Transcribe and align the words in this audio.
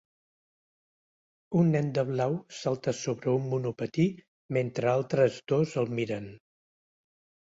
Un 1.59 1.67
nen 1.75 1.91
de 1.97 2.03
blau 2.07 2.37
salta 2.59 2.93
sobre 2.99 3.35
un 3.39 3.45
monopatí 3.51 4.05
mentre 4.57 4.89
altres 4.95 5.37
dos 5.53 5.77
el 5.83 5.93
miren 6.01 6.27